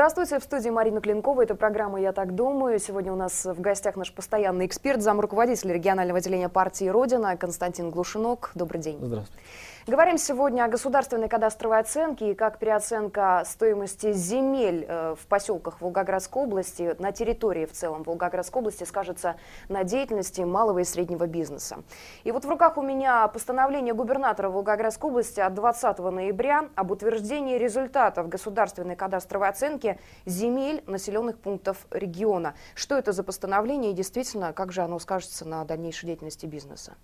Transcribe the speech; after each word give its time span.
Здравствуйте, 0.00 0.38
в 0.38 0.42
студии 0.42 0.70
Марина 0.70 1.02
Клинкова. 1.02 1.42
Это 1.42 1.54
программа 1.54 2.00
«Я 2.00 2.12
так 2.12 2.34
думаю». 2.34 2.78
Сегодня 2.78 3.12
у 3.12 3.16
нас 3.16 3.44
в 3.44 3.60
гостях 3.60 3.96
наш 3.96 4.10
постоянный 4.10 4.64
эксперт, 4.64 5.02
замруководитель 5.02 5.70
регионального 5.70 6.20
отделения 6.20 6.48
партии 6.48 6.86
«Родина» 6.86 7.36
Константин 7.36 7.90
Глушинок. 7.90 8.50
Добрый 8.54 8.80
день. 8.80 8.96
Здравствуйте. 8.98 9.44
Говорим 9.86 10.18
сегодня 10.18 10.64
о 10.64 10.68
государственной 10.68 11.28
кадастровой 11.30 11.80
оценке 11.80 12.32
и 12.32 12.34
как 12.34 12.58
переоценка 12.58 13.42
стоимости 13.46 14.12
земель 14.12 14.84
э, 14.86 15.14
в 15.18 15.26
поселках 15.26 15.80
Волгоградской 15.80 16.42
области, 16.42 16.94
на 16.98 17.12
территории 17.12 17.64
в 17.64 17.72
целом 17.72 18.02
Волгоградской 18.02 18.60
области 18.60 18.84
скажется 18.84 19.36
на 19.70 19.82
деятельности 19.82 20.42
малого 20.42 20.80
и 20.80 20.84
среднего 20.84 21.26
бизнеса. 21.26 21.82
И 22.24 22.30
вот 22.30 22.44
в 22.44 22.48
руках 22.48 22.76
у 22.76 22.82
меня 22.82 23.26
постановление 23.28 23.94
губернатора 23.94 24.50
Волгоградской 24.50 25.08
области 25.08 25.40
от 25.40 25.54
20 25.54 25.98
ноября 25.98 26.68
об 26.74 26.90
утверждении 26.90 27.56
результатов 27.56 28.28
государственной 28.28 28.96
кадастровой 28.96 29.48
оценки 29.48 29.98
земель 30.26 30.84
населенных 30.86 31.38
пунктов 31.38 31.86
региона. 31.90 32.52
Что 32.74 32.98
это 32.98 33.12
за 33.12 33.22
постановление 33.22 33.92
и 33.92 33.94
действительно, 33.94 34.52
как 34.52 34.72
же 34.72 34.82
оно 34.82 34.98
скажется 34.98 35.46
на 35.46 35.64
дальнейшей 35.64 36.04
деятельности 36.04 36.44
бизнеса? 36.44 36.96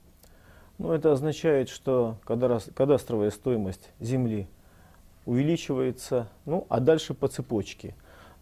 Ну, 0.79 0.93
это 0.93 1.13
означает, 1.13 1.69
что 1.69 2.17
кадастровая 2.25 3.31
стоимость 3.31 3.91
земли 3.99 4.47
увеличивается, 5.25 6.29
ну, 6.45 6.67
а 6.69 6.81
дальше 6.81 7.15
по 7.15 7.29
цепочке. 7.29 7.95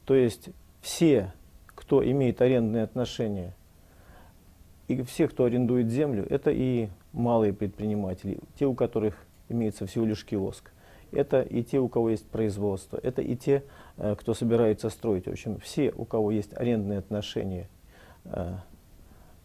То 0.04 0.14
есть 0.14 0.50
все, 0.80 1.32
кто 1.66 2.04
имеет 2.04 2.42
арендные 2.42 2.82
отношения, 2.82 3.54
и 4.88 5.02
все, 5.02 5.28
кто 5.28 5.44
арендует 5.44 5.88
землю, 5.90 6.26
это 6.28 6.50
и 6.50 6.88
малые 7.12 7.52
предприниматели, 7.52 8.38
те, 8.58 8.66
у 8.66 8.74
которых 8.74 9.14
имеется 9.48 9.86
всего 9.86 10.04
лишь 10.04 10.24
киоск. 10.24 10.72
Это 11.12 11.42
и 11.42 11.62
те, 11.62 11.78
у 11.78 11.88
кого 11.88 12.10
есть 12.10 12.26
производство, 12.26 12.98
это 13.02 13.22
и 13.22 13.36
те, 13.36 13.62
э, 13.96 14.16
кто 14.18 14.34
собирается 14.34 14.90
строить. 14.90 15.26
В 15.26 15.30
общем, 15.30 15.58
все, 15.60 15.92
у 15.96 16.04
кого 16.04 16.32
есть 16.32 16.52
арендные 16.54 16.98
отношения 16.98 17.68
э, 18.24 18.54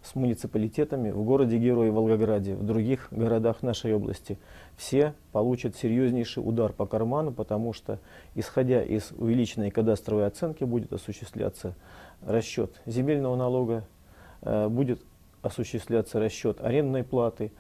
с 0.02 0.16
муниципалитетами 0.16 1.12
в 1.12 1.24
городе 1.24 1.58
Герой 1.58 1.92
Волгограде, 1.92 2.56
в 2.56 2.64
других 2.64 3.08
городах 3.12 3.62
нашей 3.62 3.94
области, 3.94 4.38
все 4.78 5.14
получат 5.32 5.76
серьезнейший 5.76 6.42
удар 6.46 6.72
по 6.72 6.86
карману, 6.86 7.32
потому 7.32 7.74
что, 7.74 8.00
исходя 8.36 8.82
из 8.82 9.12
увеличенной 9.12 9.72
кадастровой 9.72 10.26
оценки, 10.26 10.64
будет 10.64 10.94
осуществляться 10.94 11.76
расчет 12.26 12.82
земельного 12.86 13.36
налога, 13.36 13.86
э, 14.42 14.68
будет 14.70 15.02
осуществляться 15.42 16.20
расчет 16.20 16.62
арендной 16.62 17.04
платы. 17.04 17.52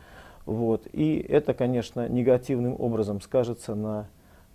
Вот. 0.46 0.88
И 0.92 1.18
это, 1.18 1.54
конечно, 1.54 2.08
негативным 2.08 2.76
образом 2.80 3.22
скажется 3.22 3.76
на 3.76 4.08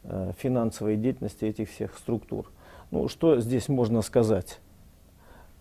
э, 0.05 0.33
финансовой 0.39 0.97
деятельности 0.97 1.45
этих 1.45 1.71
всех 1.71 1.97
структур. 1.99 2.51
Ну, 2.91 3.09
что 3.09 3.41
здесь 3.41 3.69
можно 3.69 4.03
сказать? 4.03 4.61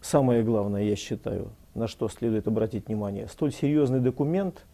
Самое 0.02 0.44
главное, 0.44 0.84
я 0.84 0.96
считаю, 0.96 1.50
на 1.76 1.88
что 1.88 2.08
следует 2.10 2.48
обратить 2.48 2.88
внимание, 2.88 3.28
столь 3.28 3.52
серьезный 3.52 4.00
документ 4.00 4.66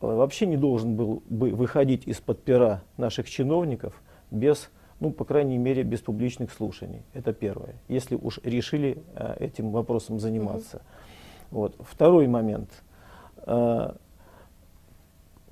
э, 0.00 0.06
вообще 0.06 0.46
не 0.46 0.56
должен 0.56 0.96
был 0.96 1.22
бы 1.28 1.50
выходить 1.50 2.06
из-под 2.06 2.42
пера 2.42 2.82
наших 2.96 3.28
чиновников 3.28 4.00
без, 4.30 4.70
ну, 5.00 5.10
по 5.10 5.24
крайней 5.24 5.58
мере, 5.58 5.82
без 5.82 6.00
публичных 6.00 6.52
слушаний. 6.52 7.02
Это 7.14 7.32
первое, 7.32 7.74
если 7.88 8.16
уж 8.16 8.40
решили 8.44 9.02
э, 9.14 9.36
этим 9.40 9.70
вопросом 9.70 10.18
заниматься. 10.18 10.78
Mm 10.78 10.80
вот. 11.50 11.74
Второй 11.80 12.26
момент. 12.28 12.70
Э, 13.46 13.92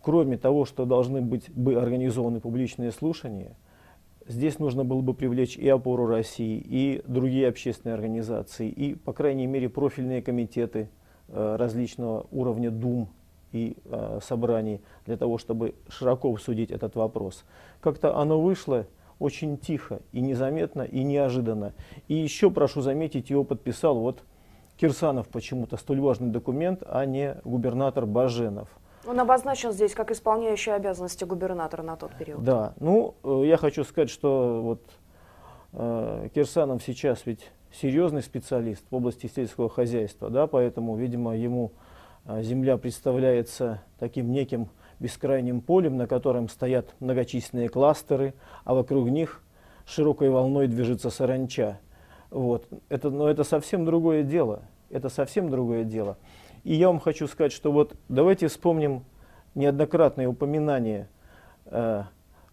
кроме 0.03 0.39
того, 0.39 0.65
что 0.65 0.85
должны 0.85 1.21
быть 1.21 1.51
бы 1.51 1.75
организованы 1.75 2.41
публичные 2.41 2.93
слушания, 2.93 3.57
Здесь 4.29 4.59
нужно 4.59 4.85
было 4.85 5.01
бы 5.01 5.15
привлечь 5.15 5.57
и 5.57 5.67
опору 5.71 6.07
России, 6.07 6.63
и 6.63 7.03
другие 7.07 7.49
общественные 7.49 7.95
организации, 7.95 8.69
и, 8.69 8.95
по 8.95 9.15
крайней 9.15 9.47
мере, 9.47 9.71
профильные 9.71 10.21
комитеты 10.21 10.91
э, 11.29 11.57
различного 11.57 12.27
уровня 12.31 12.71
дум 12.71 13.09
и 13.53 13.79
э, 13.87 14.19
собраний 14.23 14.83
для 15.07 15.17
того, 15.17 15.39
чтобы 15.39 15.75
широко 15.89 16.31
обсудить 16.31 16.71
этот 16.71 16.95
вопрос. 16.95 17.47
Как-то 17.81 18.19
оно 18.19 18.39
вышло 18.39 18.87
очень 19.19 19.57
тихо 19.57 20.01
и 20.13 20.21
незаметно 20.21 20.83
и 20.83 21.03
неожиданно. 21.05 21.73
И 22.07 22.15
еще, 22.15 22.51
прошу 22.51 22.83
заметить, 22.83 23.31
его 23.31 23.45
подписал 23.45 23.99
вот 23.99 24.25
Кирсанов 24.77 25.29
почему-то 25.29 25.79
столь 25.79 26.01
важный 26.01 26.29
документ, 26.29 26.83
а 26.87 27.07
не 27.07 27.37
губернатор 27.45 28.05
Баженов. 28.05 28.69
Он 29.09 29.19
обозначен 29.21 29.73
здесь 29.73 29.95
как 29.95 30.11
исполняющий 30.11 30.71
обязанности 30.71 31.25
губернатора 31.25 31.83
на 31.83 31.97
тот 31.97 32.15
период. 32.15 32.45
Да, 32.45 32.75
ну, 32.79 33.15
э, 33.25 33.43
я 33.47 33.57
хочу 33.57 33.83
сказать, 33.85 34.11
что 34.11 34.61
вот 34.63 34.83
э, 35.73 36.29
Кирсанов 36.35 36.83
сейчас 36.83 37.25
ведь 37.25 37.51
серьезный 37.73 38.23
специалист 38.23 38.85
в 38.91 38.95
области 38.95 39.27
сельского 39.27 39.71
хозяйства, 39.71 40.29
да, 40.29 40.47
поэтому, 40.47 40.95
видимо, 40.95 41.35
ему 41.35 41.73
э, 42.27 42.43
земля 42.43 42.77
представляется 42.77 43.83
таким 43.99 44.31
неким 44.31 44.69
бескрайним 45.01 45.63
полем, 45.63 45.97
на 45.97 46.07
котором 46.07 46.51
стоят 46.51 46.95
многочисленные 47.01 47.71
кластеры, 47.71 48.35
а 48.65 48.75
вокруг 48.75 49.09
них 49.09 49.43
широкой 49.87 50.29
волной 50.29 50.67
движется 50.67 51.09
саранча. 51.09 51.81
Вот. 52.31 52.67
Это, 52.91 53.09
но 53.09 53.31
это 53.31 53.43
совсем 53.43 53.87
другое 53.87 54.23
дело. 54.23 54.65
Это 54.91 55.09
совсем 55.09 55.49
другое 55.49 55.85
дело. 55.85 56.19
И 56.69 56.75
я 56.75 56.89
вам 56.89 57.01
хочу 57.01 57.27
сказать, 57.29 57.53
что 57.53 57.73
вот 57.73 57.95
давайте 58.11 58.47
вспомним 58.47 59.07
неоднократные 59.55 60.29
упоминания 60.29 61.09
э, 61.65 62.03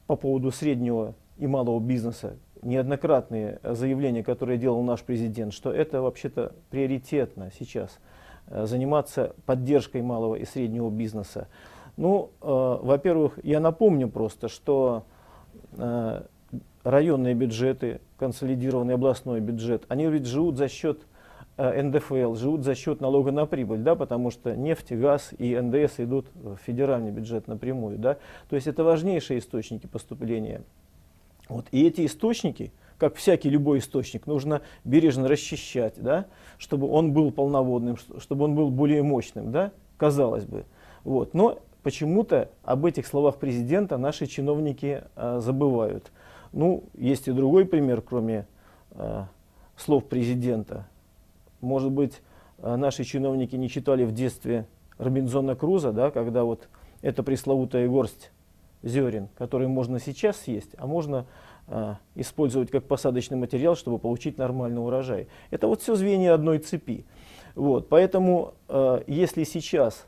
по 0.08 0.16
поводу 0.16 0.52
среднего 0.52 1.16
и 1.38 1.48
малого 1.48 1.82
бизнеса, 1.82 2.38
неоднократные 2.62 3.60
заявления, 3.62 4.24
которые 4.24 4.58
делал 4.58 4.82
наш 4.84 5.02
президент, 5.02 5.52
что 5.52 5.70
это 5.70 6.02
вообще-то 6.02 6.54
приоритетно 6.70 7.52
сейчас 7.60 8.00
э, 8.48 8.66
заниматься 8.66 9.36
поддержкой 9.46 10.02
малого 10.02 10.36
и 10.36 10.46
среднего 10.46 10.90
бизнеса. 10.90 11.50
Ну, 11.98 12.32
э, 12.42 12.46
во-первых, 12.48 13.38
я 13.44 13.60
напомню 13.60 14.08
просто, 14.08 14.48
что 14.48 15.04
э, 15.74 16.24
районные 16.86 17.34
бюджеты, 17.34 18.00
консолидированный 18.18 18.94
областной 18.94 19.42
бюджет, 19.42 19.84
они 19.90 20.06
ведь 20.06 20.26
живут 20.26 20.56
за 20.56 20.70
счет 20.70 21.06
НДФЛ 21.58 22.36
живут 22.36 22.64
за 22.64 22.76
счет 22.76 23.00
налога 23.00 23.32
на 23.32 23.46
прибыль, 23.46 23.80
да, 23.80 23.96
потому 23.96 24.30
что 24.30 24.56
нефть, 24.56 24.92
газ 24.92 25.34
и 25.38 25.56
НДС 25.56 26.00
идут 26.00 26.28
в 26.34 26.58
федеральный 26.58 27.12
бюджет 27.12 27.48
напрямую. 27.48 27.98
Да. 27.98 28.18
То 28.50 28.56
есть 28.56 28.68
это 28.68 28.84
важнейшие 28.84 29.40
источники 29.40 29.88
поступления. 29.88 30.64
Вот. 31.48 31.68
И 31.72 31.86
эти 31.86 32.06
источники, 32.06 32.74
как 32.98 33.16
всякий 33.16 33.50
любой 33.50 33.80
источник, 33.80 34.28
нужно 34.28 34.62
бережно 34.84 35.28
расчищать, 35.28 35.96
да, 35.98 36.26
чтобы 36.58 36.90
он 36.90 37.14
был 37.14 37.32
полноводным, 37.32 37.98
чтобы 38.20 38.46
он 38.46 38.56
был 38.56 38.70
более 38.70 39.04
мощным, 39.04 39.52
да, 39.52 39.72
казалось 39.98 40.46
бы. 40.46 40.66
Вот. 41.04 41.34
Но 41.34 41.60
почему-то 41.84 42.50
об 42.64 42.86
этих 42.86 43.08
словах 43.08 43.38
президента 43.38 43.98
наши 43.98 44.26
чиновники 44.26 45.04
э, 45.16 45.40
забывают. 45.40 46.12
Ну, 46.52 46.84
есть 46.98 47.28
и 47.28 47.32
другой 47.32 47.66
пример, 47.66 48.02
кроме 48.02 48.48
э, 48.92 49.24
слов 49.78 50.06
президента. 50.06 50.88
Может 51.66 51.92
быть, 51.92 52.22
э, 52.60 52.76
наши 52.76 53.04
чиновники 53.04 53.56
не 53.56 53.70
читали 53.70 54.06
в 54.06 54.12
детстве 54.12 54.68
Робинзона 54.98 55.56
Круза, 55.56 55.92
да, 55.92 56.12
когда 56.12 56.44
вот 56.44 56.70
эта 57.02 57.24
пресловутая 57.24 57.88
горсть 57.90 58.32
зерен, 58.84 59.30
которые 59.36 59.68
можно 59.68 60.00
сейчас 60.00 60.38
съесть, 60.38 60.72
а 60.78 60.86
можно 60.86 61.26
а, 61.68 61.98
использовать 62.14 62.70
как 62.70 62.84
посадочный 62.86 63.38
материал, 63.38 63.76
чтобы 63.76 63.98
получить 63.98 64.38
нормальный 64.38 64.82
урожай. 64.82 65.28
Это 65.50 65.68
вот 65.68 65.82
все 65.82 65.96
звенья 65.96 66.36
одной 66.36 66.60
цепи. 66.60 67.06
Вот, 67.56 67.90
поэтому, 67.90 68.54
а, 68.68 69.04
если 69.08 69.44
сейчас 69.44 70.06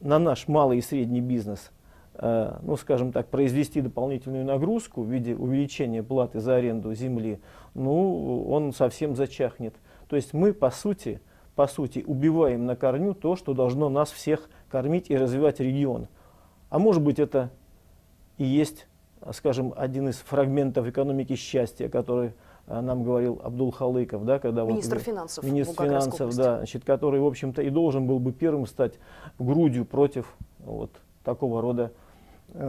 на 0.00 0.20
наш 0.20 0.46
малый 0.46 0.78
и 0.78 0.82
средний 0.82 1.20
бизнес, 1.20 1.72
а, 2.14 2.60
ну, 2.62 2.76
скажем 2.76 3.10
так, 3.10 3.28
произвести 3.28 3.80
дополнительную 3.80 4.44
нагрузку 4.44 5.02
в 5.02 5.10
виде 5.10 5.34
увеличения 5.34 6.04
платы 6.04 6.38
за 6.38 6.54
аренду 6.54 6.94
земли, 6.94 7.40
ну, 7.74 8.48
он 8.48 8.72
совсем 8.72 9.16
зачахнет. 9.16 9.74
То 10.08 10.16
есть 10.16 10.32
мы, 10.32 10.52
по 10.52 10.70
сути, 10.70 11.20
по 11.54 11.66
сути, 11.66 12.04
убиваем 12.06 12.66
на 12.66 12.76
корню 12.76 13.14
то, 13.14 13.36
что 13.36 13.54
должно 13.54 13.88
нас 13.88 14.10
всех 14.10 14.48
кормить 14.70 15.10
и 15.10 15.16
развивать 15.16 15.60
регион. 15.60 16.08
А 16.70 16.78
может 16.78 17.02
быть, 17.02 17.18
это 17.18 17.50
и 18.38 18.44
есть, 18.44 18.86
скажем, 19.32 19.72
один 19.76 20.08
из 20.08 20.16
фрагментов 20.16 20.86
экономики 20.88 21.36
счастья, 21.36 21.88
который 21.88 22.32
а, 22.66 22.82
нам 22.82 23.04
говорил 23.04 23.40
Абдул 23.44 23.70
Халыков, 23.70 24.24
да, 24.24 24.38
когда 24.38 24.64
министр 24.64 24.96
вот, 24.96 25.04
финансов, 25.04 25.44
министр 25.44 25.84
финансов, 25.84 26.34
да, 26.34 26.56
значит, 26.58 26.84
который, 26.84 27.20
в 27.20 27.26
общем-то, 27.26 27.62
и 27.62 27.70
должен 27.70 28.06
был 28.06 28.18
бы 28.18 28.32
первым 28.32 28.66
стать 28.66 28.94
грудью 29.38 29.84
против 29.84 30.34
вот 30.58 30.90
такого 31.22 31.60
рода 31.60 31.92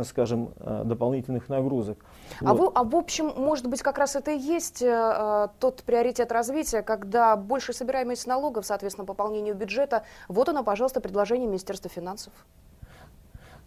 скажем, 0.04 0.54
э, 0.58 0.84
дополнительных 0.86 1.48
нагрузок. 1.50 2.04
А, 2.42 2.54
вот. 2.54 2.60
вы, 2.60 2.72
а 2.74 2.84
в 2.84 2.96
общем, 2.96 3.32
может 3.38 3.68
быть, 3.68 3.82
как 3.82 3.98
раз 3.98 4.16
это 4.16 4.32
и 4.32 4.40
есть 4.40 4.82
э, 4.82 5.48
тот 5.60 5.84
приоритет 5.84 6.32
развития, 6.32 6.82
когда 6.82 7.36
больше 7.36 7.72
собираемость 7.74 8.26
налогов, 8.26 8.66
соответственно, 8.66 9.06
пополнению 9.06 9.56
бюджета. 9.56 10.04
Вот 10.28 10.50
оно, 10.50 10.64
пожалуйста, 10.64 11.02
предложение 11.02 11.48
Министерства 11.48 11.90
финансов. 11.90 12.34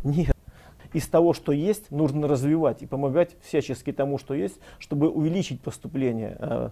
Нет. 0.03 0.35
из 0.93 1.07
того, 1.09 1.35
что 1.35 1.53
есть, 1.53 1.91
нужно 1.91 2.27
развивать 2.27 2.83
и 2.83 2.87
помогать 2.87 3.37
всячески 3.43 3.93
тому, 3.93 4.19
что 4.19 4.35
есть, 4.35 4.59
чтобы 4.79 5.11
увеличить 5.11 5.61
поступление 5.61 6.37
э, 6.41 6.71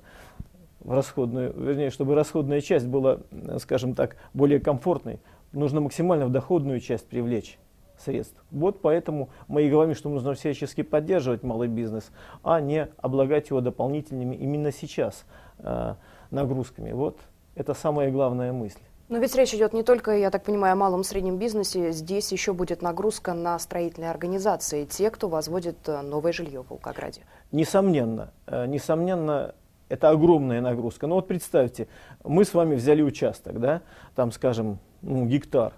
в 0.81 0.93
расходную, 0.93 1.53
вернее, 1.53 1.91
чтобы 1.91 2.15
расходная 2.15 2.61
часть 2.61 2.87
была, 2.87 3.19
скажем 3.59 3.95
так, 3.95 4.17
более 4.35 4.59
комфортной. 4.59 5.21
Нужно 5.53 5.81
максимально 5.81 6.27
в 6.27 6.31
доходную 6.31 6.81
часть 6.81 7.07
привлечь 7.07 7.59
средств. 7.99 8.43
Вот 8.51 8.81
поэтому 8.81 9.31
мы 9.49 9.63
и 9.63 9.71
говорим, 9.71 9.95
что 9.95 10.09
нужно 10.09 10.35
всячески 10.35 10.83
поддерживать 10.83 11.43
малый 11.43 11.69
бизнес, 11.69 12.11
а 12.43 12.61
не 12.61 12.89
облагать 12.99 13.51
его 13.51 13.61
дополнительными 13.61 14.35
именно 14.37 14.73
сейчас 14.73 15.25
э, 15.59 15.95
нагрузками. 16.31 16.93
Вот 16.93 17.19
это 17.55 17.75
самая 17.75 18.11
главная 18.11 18.53
мысль. 18.53 18.81
Но 19.09 19.19
ведь 19.19 19.37
речь 19.37 19.55
идет 19.55 19.73
не 19.73 19.85
только, 19.85 20.17
я 20.17 20.31
так 20.31 20.43
понимаю, 20.43 20.73
о 20.73 20.77
малом 20.77 21.03
и 21.03 21.05
среднем 21.05 21.39
бизнесе. 21.39 21.93
Здесь 21.93 22.33
еще 22.33 22.53
будет 22.53 22.83
нагрузка 22.83 23.35
на 23.35 23.57
строительные 23.59 24.11
организации, 24.11 24.85
те, 24.85 25.11
кто 25.11 25.29
возводит 25.29 25.77
э, 25.89 26.01
новое 26.03 26.33
жилье 26.33 26.63
в 26.65 26.71
Волгограде. 26.71 27.23
Несомненно, 27.53 28.33
э, 28.47 28.67
несомненно, 28.67 29.55
это 29.89 30.11
огромная 30.11 30.61
нагрузка. 30.61 31.07
Но 31.07 31.15
вот 31.15 31.29
представьте, 31.29 31.87
мы 32.25 32.45
с 32.45 32.53
вами 32.53 32.75
взяли 32.75 33.03
участок, 33.03 33.61
да, 33.61 33.83
там, 34.17 34.33
скажем, 34.33 34.81
ну, 35.03 35.25
гектар. 35.27 35.73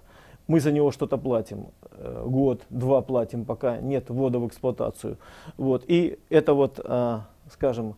Мы 0.47 0.59
за 0.59 0.71
него 0.71 0.91
что-то 0.91 1.17
платим, 1.17 1.67
год, 2.25 2.61
два 2.69 3.01
платим, 3.01 3.45
пока 3.45 3.77
нет 3.79 4.09
ввода 4.09 4.39
в 4.39 4.47
эксплуатацию. 4.47 5.17
Вот. 5.57 5.83
И 5.87 6.19
это 6.29 6.53
вот, 6.53 6.79
скажем, 7.51 7.95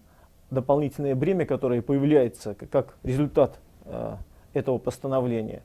дополнительное 0.50 1.15
бремя, 1.15 1.45
которое 1.45 1.81
появляется 1.81 2.56
как 2.56 2.98
результат 3.03 3.59
этого 4.53 4.77
постановления. 4.77 5.63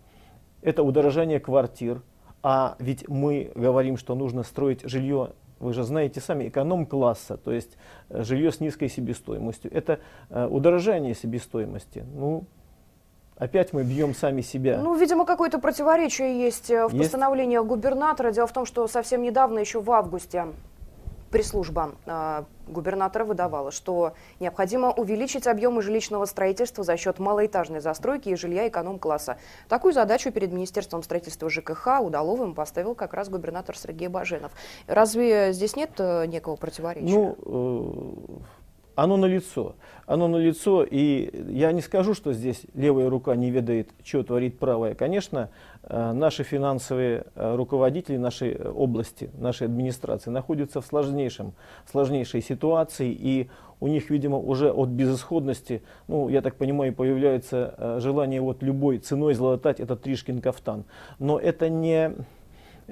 Это 0.62 0.82
удорожание 0.82 1.40
квартир, 1.40 2.02
а 2.42 2.76
ведь 2.78 3.08
мы 3.08 3.50
говорим, 3.54 3.96
что 3.96 4.14
нужно 4.14 4.42
строить 4.42 4.82
жилье, 4.88 5.30
вы 5.58 5.72
же 5.72 5.84
знаете 5.84 6.20
сами, 6.20 6.48
эконом-класса, 6.48 7.36
то 7.36 7.50
есть 7.50 7.76
э, 8.08 8.22
жилье 8.22 8.52
с 8.52 8.60
низкой 8.60 8.88
себестоимостью. 8.88 9.72
Это 9.72 10.00
э, 10.28 10.46
удорожание 10.46 11.14
себестоимости. 11.14 12.04
Ну, 12.14 12.44
Опять 13.38 13.74
мы 13.74 13.84
бьем 13.84 14.14
сами 14.14 14.40
себя. 14.40 14.78
Ну, 14.78 14.94
видимо, 14.94 15.26
какое-то 15.26 15.58
противоречие 15.58 16.40
есть 16.40 16.70
э, 16.70 16.86
в 16.86 16.92
есть? 16.92 17.04
постановлении 17.04 17.58
губернатора. 17.58 18.32
Дело 18.32 18.46
в 18.46 18.52
том, 18.52 18.64
что 18.64 18.88
совсем 18.88 19.20
недавно, 19.22 19.58
еще 19.58 19.80
в 19.80 19.90
августе, 19.90 20.46
пресс-служба 21.30 21.92
э, 22.06 22.44
губернатора 22.66 23.26
выдавала, 23.26 23.70
что 23.70 24.14
необходимо 24.40 24.90
увеличить 24.90 25.46
объемы 25.46 25.82
жилищного 25.82 26.24
строительства 26.24 26.82
за 26.82 26.96
счет 26.96 27.18
малоэтажной 27.18 27.80
застройки 27.80 28.30
и 28.30 28.36
жилья 28.36 28.68
эконом-класса. 28.68 29.36
Такую 29.68 29.92
задачу 29.92 30.32
перед 30.32 30.50
Министерством 30.50 31.02
строительства 31.02 31.50
ЖКХ 31.50 32.00
Удаловым 32.00 32.54
поставил 32.54 32.94
как 32.94 33.12
раз 33.12 33.28
губернатор 33.28 33.76
Сергей 33.76 34.08
Баженов. 34.08 34.52
Разве 34.86 35.52
здесь 35.52 35.76
нет 35.76 35.90
э, 35.98 36.24
некого 36.24 36.56
противоречия? 36.56 37.14
Ну, 37.14 37.36
э, 37.44 38.42
оно 38.96 39.16
налицо. 39.16 39.76
Оно 40.06 40.26
налицо, 40.26 40.84
и 40.88 41.30
я 41.48 41.72
не 41.72 41.80
скажу, 41.80 42.14
что 42.14 42.32
здесь 42.32 42.62
левая 42.74 43.10
рука 43.10 43.36
не 43.36 43.50
ведает, 43.50 43.90
что 44.02 44.22
творит 44.22 44.58
правая. 44.58 44.94
Конечно, 44.94 45.50
э, 45.82 46.12
наши 46.12 46.44
финансовые 46.44 47.24
э, 47.34 47.54
руководители 47.56 48.16
нашей 48.16 48.56
области, 48.56 49.30
нашей 49.38 49.66
администрации 49.66 50.30
находятся 50.30 50.80
в 50.80 50.86
сложнейшем, 50.86 51.52
сложнейшей 51.90 52.40
ситуации, 52.40 53.10
и 53.12 53.50
у 53.80 53.88
них, 53.88 54.08
видимо, 54.08 54.38
уже 54.38 54.72
от 54.72 54.88
безысходности, 54.88 55.82
ну, 56.08 56.28
я 56.28 56.40
так 56.40 56.54
понимаю, 56.54 56.94
появляется 56.94 57.74
э, 57.76 57.98
желание 58.00 58.40
вот 58.40 58.62
любой 58.62 58.98
ценой 58.98 59.34
золотать 59.34 59.80
этот 59.80 60.02
Тришкин 60.02 60.40
кафтан. 60.40 60.84
Но 61.18 61.38
это 61.38 61.68
не 61.68 62.12
Э, 62.12 62.35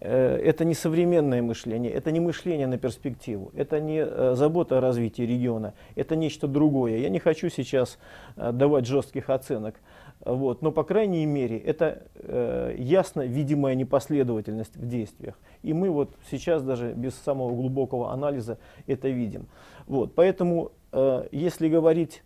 это 0.00 0.64
не 0.64 0.74
современное 0.74 1.40
мышление, 1.40 1.92
это 1.92 2.10
не 2.10 2.20
мышление 2.20 2.66
на 2.66 2.78
перспективу, 2.78 3.52
это 3.54 3.80
не 3.80 3.98
э, 3.98 4.34
забота 4.34 4.78
о 4.78 4.80
развитии 4.80 5.22
региона, 5.22 5.74
это 5.94 6.16
нечто 6.16 6.48
другое. 6.48 6.98
Я 6.98 7.08
не 7.08 7.20
хочу 7.20 7.48
сейчас 7.48 7.98
э, 8.36 8.50
давать 8.52 8.86
жестких 8.86 9.30
оценок, 9.30 9.76
вот, 10.24 10.62
но, 10.62 10.72
по 10.72 10.84
крайней 10.84 11.26
мере, 11.26 11.58
это 11.58 12.02
э, 12.14 12.74
ясно 12.78 13.22
видимая 13.22 13.74
непоследовательность 13.74 14.76
в 14.76 14.88
действиях. 14.88 15.38
И 15.62 15.72
мы 15.72 15.90
вот 15.90 16.10
сейчас 16.30 16.62
даже 16.62 16.92
без 16.92 17.14
самого 17.14 17.54
глубокого 17.54 18.12
анализа 18.12 18.58
это 18.86 19.08
видим. 19.08 19.46
Вот, 19.86 20.14
поэтому, 20.14 20.72
э, 20.92 21.28
если 21.30 21.68
говорить 21.68 22.22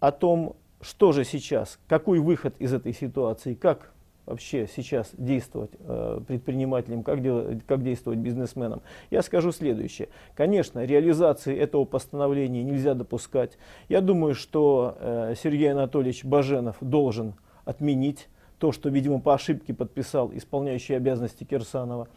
о 0.00 0.10
том, 0.10 0.56
что 0.80 1.12
же 1.12 1.24
сейчас, 1.24 1.78
какой 1.88 2.18
выход 2.18 2.54
из 2.58 2.72
этой 2.72 2.92
ситуации, 2.92 3.54
как 3.54 3.92
вообще 4.26 4.66
сейчас 4.66 5.10
действовать 5.16 5.70
э, 5.78 6.20
предпринимателям, 6.26 7.02
как, 7.02 7.22
делать, 7.22 7.64
как 7.66 7.82
действовать 7.82 8.18
бизнесменам, 8.18 8.82
я 9.10 9.22
скажу 9.22 9.52
следующее. 9.52 10.08
Конечно, 10.34 10.84
реализации 10.84 11.56
этого 11.56 11.84
постановления 11.84 12.62
нельзя 12.64 12.94
допускать. 12.94 13.56
Я 13.88 14.00
думаю, 14.00 14.34
что 14.34 14.96
э, 14.98 15.34
Сергей 15.40 15.72
Анатольевич 15.72 16.24
Баженов 16.24 16.76
должен 16.80 17.34
отменить 17.64 18.28
то, 18.58 18.72
что, 18.72 18.88
видимо, 18.88 19.20
по 19.20 19.34
ошибке 19.34 19.74
подписал 19.74 20.30
исполняющий 20.34 20.94
обязанности 20.94 21.44
Кирсанова. 21.44 22.08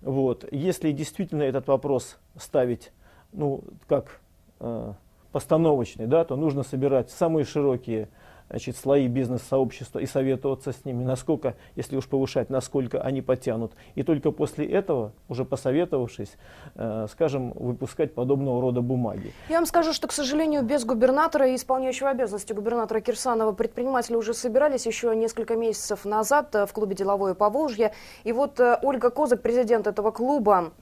Вот. 0.00 0.46
Если 0.52 0.92
действительно 0.92 1.42
этот 1.42 1.66
вопрос 1.68 2.18
ставить, 2.36 2.92
ну, 3.32 3.62
как 3.86 4.20
э, 4.60 4.92
постановочный, 5.32 6.06
да, 6.06 6.24
то 6.24 6.36
нужно 6.36 6.62
собирать 6.62 7.10
самые 7.10 7.44
широкие 7.44 8.08
значит, 8.50 8.76
слои 8.76 9.08
бизнес-сообщества 9.08 9.98
и 9.98 10.06
советоваться 10.06 10.72
с 10.72 10.84
ними, 10.84 11.04
насколько, 11.04 11.54
если 11.76 11.96
уж 11.96 12.06
повышать, 12.06 12.50
насколько 12.50 13.00
они 13.00 13.22
потянут. 13.22 13.72
И 13.94 14.02
только 14.02 14.30
после 14.30 14.66
этого, 14.66 15.12
уже 15.28 15.44
посоветовавшись, 15.44 16.36
э, 16.74 17.06
скажем, 17.10 17.52
выпускать 17.52 18.14
подобного 18.14 18.60
рода 18.60 18.80
бумаги. 18.80 19.32
Я 19.48 19.56
вам 19.56 19.66
скажу, 19.66 19.92
что, 19.92 20.08
к 20.08 20.12
сожалению, 20.12 20.62
без 20.62 20.84
губернатора 20.84 21.48
и 21.48 21.56
исполняющего 21.56 22.10
обязанности 22.10 22.52
губернатора 22.52 23.00
Кирсанова 23.00 23.52
предприниматели 23.52 24.16
уже 24.16 24.34
собирались 24.34 24.86
еще 24.86 25.14
несколько 25.14 25.56
месяцев 25.56 26.04
назад 26.04 26.54
э, 26.54 26.66
в 26.66 26.72
клубе 26.72 26.94
«Деловое 26.94 27.34
Поволжье». 27.34 27.92
И 28.24 28.32
вот 28.32 28.60
э, 28.60 28.78
Ольга 28.82 29.10
Козак, 29.10 29.42
президент 29.42 29.86
этого 29.86 30.10
клуба, 30.10 30.72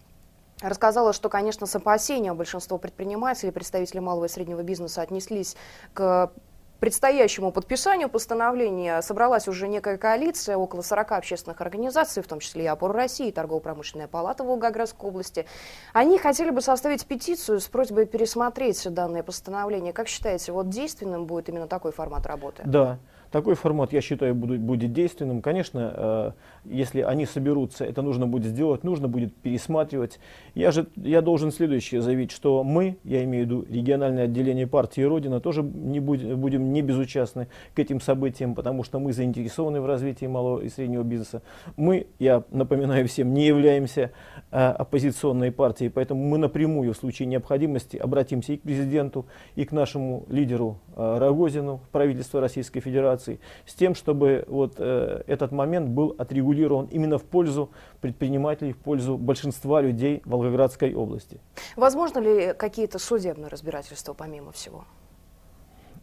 рассказала, 0.62 1.12
что, 1.12 1.28
конечно, 1.28 1.66
с 1.66 1.76
опасением 1.76 2.36
большинство 2.36 2.78
предпринимателей, 2.78 3.52
представителей 3.52 4.00
малого 4.00 4.26
и 4.26 4.28
среднего 4.28 4.62
бизнеса 4.62 5.02
отнеслись 5.02 5.56
к 5.92 6.32
предстоящему 6.80 7.52
подписанию 7.52 8.08
постановления 8.08 9.00
собралась 9.02 9.48
уже 9.48 9.68
некая 9.68 9.96
коалиция, 9.96 10.56
около 10.56 10.82
40 10.82 11.12
общественных 11.12 11.60
организаций, 11.60 12.22
в 12.22 12.26
том 12.26 12.40
числе 12.40 12.64
и 12.64 12.66
«Опор 12.66 12.92
России», 12.92 13.30
Торгово-промышленная 13.30 14.08
палата 14.08 14.44
Волгоградской 14.44 15.08
области. 15.08 15.46
Они 15.92 16.18
хотели 16.18 16.50
бы 16.50 16.60
составить 16.60 17.06
петицию 17.06 17.60
с 17.60 17.66
просьбой 17.66 18.06
пересмотреть 18.06 18.86
данное 18.92 19.22
постановление. 19.22 19.92
Как 19.92 20.08
считаете, 20.08 20.52
вот 20.52 20.68
действенным 20.68 21.26
будет 21.26 21.48
именно 21.48 21.66
такой 21.66 21.92
формат 21.92 22.26
работы? 22.26 22.62
Да. 22.64 22.98
Такой 23.30 23.54
формат, 23.54 23.92
я 23.92 24.00
считаю, 24.00 24.34
будет, 24.34 24.60
будет 24.60 24.92
действенным. 24.92 25.42
Конечно, 25.42 25.92
э, 25.94 26.30
если 26.64 27.00
они 27.00 27.26
соберутся, 27.26 27.84
это 27.84 28.02
нужно 28.02 28.26
будет 28.26 28.46
сделать, 28.46 28.84
нужно 28.84 29.08
будет 29.08 29.34
пересматривать. 29.34 30.18
Я 30.54 30.70
же 30.70 30.86
я 30.96 31.22
должен 31.22 31.50
следующее 31.50 32.00
заявить, 32.00 32.30
что 32.30 32.62
мы, 32.64 32.98
я 33.04 33.24
имею 33.24 33.44
в 33.44 33.46
виду 33.46 33.66
региональное 33.68 34.24
отделение 34.24 34.66
партии 34.66 35.02
Родина, 35.02 35.40
тоже 35.40 35.62
не 35.62 36.00
будем, 36.00 36.38
будем 36.40 36.72
не 36.72 36.82
безучастны 36.82 37.48
к 37.74 37.78
этим 37.78 38.00
событиям, 38.00 38.54
потому 38.54 38.84
что 38.84 38.98
мы 38.98 39.12
заинтересованы 39.12 39.80
в 39.80 39.86
развитии 39.86 40.26
малого 40.26 40.60
и 40.60 40.68
среднего 40.68 41.02
бизнеса. 41.02 41.42
Мы, 41.76 42.06
я 42.18 42.44
напоминаю 42.50 43.06
всем, 43.08 43.34
не 43.34 43.46
являемся 43.46 44.12
э, 44.50 44.56
оппозиционной 44.56 45.52
партией, 45.52 45.90
поэтому 45.90 46.24
мы 46.24 46.38
напрямую 46.38 46.92
в 46.92 46.96
случае 46.96 47.26
необходимости 47.26 47.96
обратимся 47.96 48.52
и 48.52 48.56
к 48.56 48.62
президенту, 48.62 49.26
и 49.54 49.64
к 49.64 49.72
нашему 49.72 50.24
лидеру 50.28 50.78
э, 50.96 51.18
Рогозину, 51.18 51.80
правительству 51.92 52.40
Российской 52.40 52.80
Федерации, 52.80 53.15
Федерации, 53.16 53.40
с 53.66 53.74
тем, 53.74 53.94
чтобы 53.94 54.44
вот 54.46 54.74
э, 54.78 55.22
этот 55.26 55.52
момент 55.52 55.88
был 55.88 56.14
отрегулирован 56.18 56.86
именно 56.86 57.18
в 57.18 57.24
пользу 57.24 57.70
предпринимателей, 58.00 58.72
в 58.72 58.78
пользу 58.78 59.16
большинства 59.16 59.80
людей 59.80 60.22
Волгоградской 60.24 60.94
области. 60.94 61.40
Возможно 61.76 62.20
ли 62.20 62.54
какие-то 62.54 62.98
судебные 62.98 63.48
разбирательства 63.48 64.14
помимо 64.14 64.52
всего? 64.52 64.84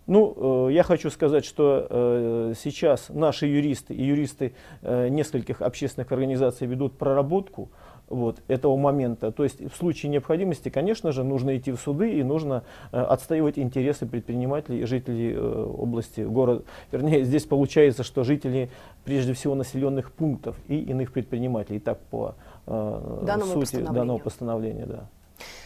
Ну, 0.05 0.67
э, 0.67 0.73
я 0.73 0.83
хочу 0.83 1.09
сказать, 1.09 1.45
что 1.45 1.87
э, 1.89 2.53
сейчас 2.61 3.09
наши 3.09 3.45
юристы 3.45 3.93
и 3.93 4.03
юристы 4.03 4.53
э, 4.81 5.07
нескольких 5.07 5.61
общественных 5.61 6.11
организаций 6.11 6.67
ведут 6.67 6.97
проработку 6.97 7.69
вот, 8.13 8.41
этого 8.47 8.77
момента. 8.77 9.31
То 9.31 9.43
есть 9.43 9.61
в 9.61 9.75
случае 9.75 10.11
необходимости, 10.11 10.69
конечно 10.69 11.11
же, 11.11 11.23
нужно 11.23 11.57
идти 11.57 11.71
в 11.71 11.77
суды 11.77 12.13
и 12.19 12.23
нужно 12.23 12.63
э, 12.91 12.99
отстаивать 12.99 13.57
интересы 13.59 14.05
предпринимателей 14.05 14.81
и 14.81 14.85
жителей 14.85 15.33
э, 15.33 15.65
области, 15.77 16.21
города. 16.21 16.63
Вернее, 16.91 17.23
здесь 17.23 17.45
получается, 17.45 18.03
что 18.03 18.23
жители 18.23 18.69
прежде 19.03 19.33
всего 19.33 19.55
населенных 19.55 20.11
пунктов 20.11 20.55
и 20.67 20.79
иных 20.79 21.11
предпринимателей. 21.11 21.79
Так 21.79 21.99
по 21.99 22.35
э, 22.67 23.19
данному 23.23 23.65
сути 23.65 23.81
данного 23.81 24.17
постановления. 24.17 24.85
Да. 24.85 25.09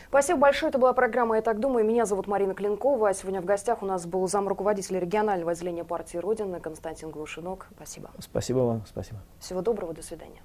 Спасибо 0.09 0.39
большое. 0.39 0.69
Это 0.69 0.79
была 0.79 0.93
программа 0.93 1.35
«Я 1.35 1.41
так 1.41 1.59
думаю». 1.59 1.85
Меня 1.85 2.05
зовут 2.05 2.27
Марина 2.27 2.53
Клинкова. 2.53 3.13
Сегодня 3.13 3.41
в 3.41 3.45
гостях 3.45 3.83
у 3.83 3.85
нас 3.85 4.05
был 4.05 4.25
зам 4.27 4.47
руководителя 4.47 4.99
регионального 4.99 5.51
отделения 5.51 5.83
партии 5.83 6.17
Родины 6.17 6.61
Константин 6.61 7.11
Глушинок. 7.11 7.67
Спасибо. 7.75 8.09
Спасибо 8.19 8.59
вам. 8.59 8.83
Спасибо. 8.87 9.19
Всего 9.39 9.61
доброго. 9.61 9.93
До 9.93 10.01
свидания. 10.01 10.41